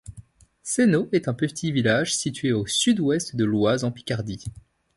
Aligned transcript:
Senots 0.63 1.09
est 1.11 1.27
un 1.27 1.35
petit 1.35 1.71
village 1.71 2.15
situé 2.15 2.53
au 2.53 2.65
sud-ouest 2.65 3.35
de 3.35 3.45
l'Oise 3.45 3.83
en 3.83 3.91
Picardie. 3.91 4.45